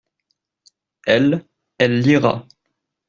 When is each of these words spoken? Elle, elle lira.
Elle, 1.05 1.45
elle 1.77 1.99
lira. 2.01 2.47